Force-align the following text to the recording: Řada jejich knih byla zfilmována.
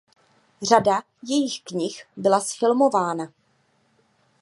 Řada 0.61 1.01
jejich 1.23 1.61
knih 1.63 2.05
byla 2.15 2.39
zfilmována. 2.39 3.29